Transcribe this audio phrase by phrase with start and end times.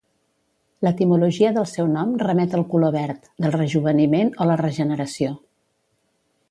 [0.85, 5.37] L'etimologia del seu nom remet al color verd, del rejoveniment o la regeneració.